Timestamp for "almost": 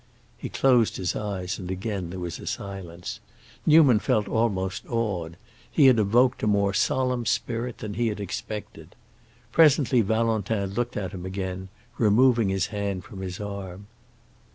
4.27-4.83